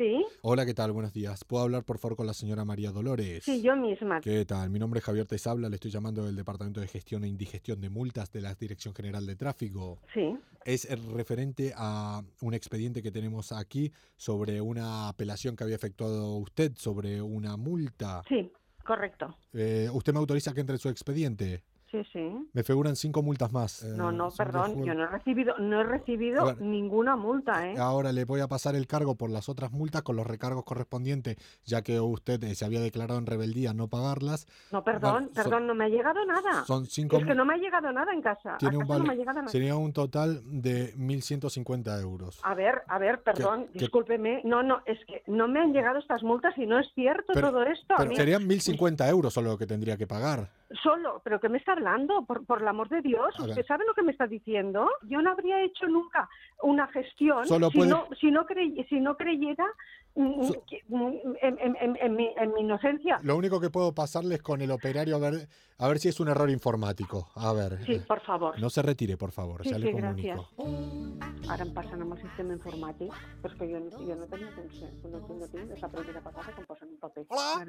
[0.00, 0.92] Sí, Hola, ¿qué tal?
[0.92, 1.44] Buenos días.
[1.44, 3.44] ¿Puedo hablar por favor con la señora María Dolores?
[3.44, 4.22] sí, yo misma.
[4.22, 4.70] ¿Qué tal?
[4.70, 7.90] Mi nombre es Javier Tesabla, le estoy llamando del Departamento de Gestión e Indigestión de
[7.90, 10.00] Multas de la Dirección General de Tráfico.
[10.14, 16.34] Sí, Es referente a un expediente que tenemos aquí sobre una apelación que había efectuado
[16.36, 18.22] usted sobre una multa.
[18.26, 18.50] sí,
[18.82, 19.36] correcto.
[19.52, 21.62] Eh, ¿Usted me autoriza que entre en su expediente?
[21.90, 22.48] Sí, sí.
[22.52, 23.82] Me figuran cinco multas más.
[23.82, 26.60] No, Eh, no, de perdón, yo no he recibido, no he recibido A ver.
[26.60, 27.74] ninguna multa, ¿eh?
[27.78, 31.36] Ahora le voy a pasar el cargo por las otras multas con los recargos correspondientes,
[31.64, 34.46] ya que usted eh, se había declarado en rebeldía no pagarlas.
[34.70, 36.64] No, perdón, Vale, son- perdón, no me ha llegado nada.
[36.64, 38.56] Son cinco Es que no me ha llegado nada en casa.
[38.58, 39.48] tiene ¿A un casa no me ha vale- llegado nada?
[39.50, 42.38] sería un total de 1.150 euros.
[42.44, 44.42] A ver, a ver, perdón, qué- discúlpeme.
[44.44, 47.50] No, no, es que no me han llegado estas multas y no es cierto Pero-
[47.50, 47.94] todo esto.
[47.94, 50.50] A Pero mí- serían 1.050 euros solo lo que tendría que pagar.
[50.82, 52.24] Solo, pero ¿qué me está hablando?
[52.24, 54.88] Por, por el amor de Dios, ¿usted sabe lo que me está diciendo?
[55.02, 56.28] Yo no habría hecho nunca
[56.62, 59.66] una gestión Solo si, puede- no, si, no crey- si no creyera
[60.14, 61.12] mm, So- mm,
[61.42, 63.18] en, en- en- mi, en mi inocencia.
[63.22, 66.20] Lo único que puedo pasarle es con el operario a ver, a ver si es
[66.20, 67.30] un error informático.
[67.34, 67.78] A ver.
[67.84, 68.58] Sí, eh, por favor.
[68.60, 70.48] No se retire, por favor, Sí, ya sí, le comunico.
[70.56, 71.50] gracias.
[71.50, 73.10] Ara em passen amb el sistema informàtic,
[73.42, 76.20] però és que jo, no- jo no tenia consciència, no, no tinc, és la primera
[76.20, 77.26] vegada que em posen un paper.
[77.28, 77.64] Hola.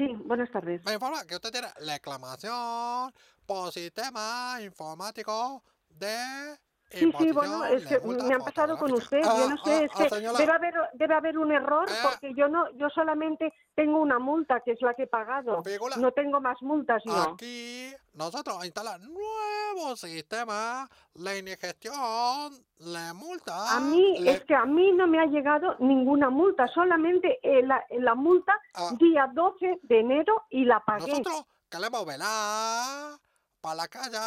[0.00, 0.14] Sí.
[0.24, 0.82] Buenas tardes.
[0.86, 3.12] Me informa que usted tiene reclamación
[3.44, 6.56] por sistema informático de.
[6.90, 10.08] Sí, sí, bueno, es que me han pasado con usted, yo no sé, es que
[10.20, 11.94] debe haber, debe haber un error Eh.
[12.02, 15.94] porque yo no, yo solamente tengo una multa que es la que he pagado, Figura.
[15.98, 17.12] no tengo más multas yo.
[17.34, 23.76] Aquí nosotros instalamos nuevo sistema de indigestión, la multa.
[23.76, 27.62] A mí, le- es que a mí no me ha llegado ninguna multa, solamente eh,
[27.64, 28.90] la, la multa Ah.
[28.98, 31.06] día 12 de enero y la pagué.
[31.08, 33.18] Nosotros queremos velar
[33.60, 34.18] para la calle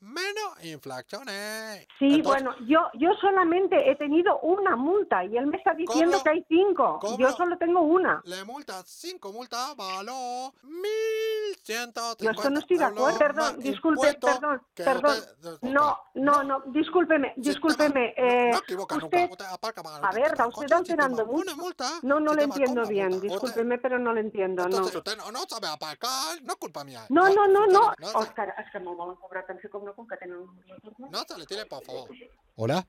[0.00, 1.86] menos infracciones.
[1.98, 6.22] Sí, Entonces, bueno, yo yo solamente he tenido una multa y él me está diciendo
[6.22, 7.00] que hay cinco.
[7.18, 8.20] Yo solo tengo una.
[8.24, 13.18] Le multa, cinco multas, valor 1150 Yo esto no estoy de acuerdo.
[13.18, 15.16] Perdón, disculpe, perdón, perdón.
[15.16, 18.14] usted- No, no, no, discúlpeme, discúlpeme.
[18.16, 21.56] no- eh, no nunca, usted, usted aparca a ver, con usted alterando una mucho.
[21.56, 23.26] multa, No, no con entiendo bien, multa.
[23.26, 24.68] Discúlpeme, pero no le entiendo, no.
[24.68, 27.04] Entonces usted no, no sabe aparcar, no es culpa mía.
[27.08, 27.92] No, no, no, no.
[27.98, 30.52] No, Òscar, és que me'l volen cobrar tant com no, com que tenen un
[30.98, 31.10] no.
[32.60, 32.84] ¿Hola?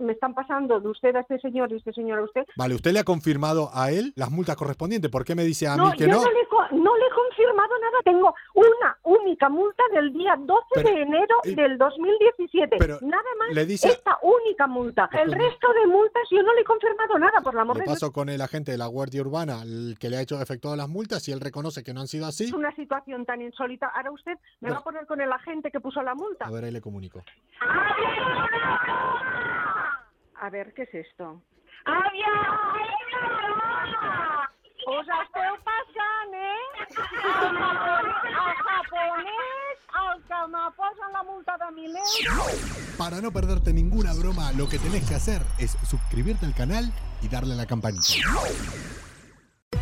[0.00, 2.42] Me están pasando de usted a este señor y este señor a usted.
[2.56, 5.08] Vale, ¿usted le ha confirmado a él las multas correspondientes?
[5.08, 6.16] ¿Por qué me dice a No, mí que yo no?
[6.16, 7.98] no le, no le he confirmado nada.
[8.04, 12.76] Tengo una única multa del día 12 Pero- de enero y- del 2017.
[12.76, 15.08] pero nada más le dice- esta única multa.
[15.12, 18.10] El resto de multas yo no le he confirmado nada, por el amor de paso
[18.12, 21.28] con el agente de la Guardia Urbana, el que le ha hecho efectuado las multas,
[21.28, 22.46] y él reconoce que no han sido así.
[22.46, 23.86] Es una situación tan insólita.
[23.94, 26.46] Ahora usted me va a poner con el agente que puso la multa.
[26.46, 27.22] A ver, ahí le comunico.
[30.40, 31.42] A ver, ¿qué es esto?
[34.86, 36.60] Us esteu passant, eh?
[36.84, 42.96] El japonès, el japonès, el que me posen la multa de 1.000 euros.
[42.98, 47.28] Para no perderte ninguna broma, lo que tenés que hacer es suscribirte al canal y
[47.28, 48.04] darle a la campanita.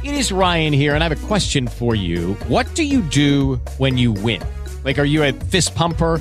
[0.05, 2.37] It is Ryan here, and I have a question for you.
[2.49, 4.41] What do you do when you win?
[4.85, 6.21] Like, are you a fist pumper?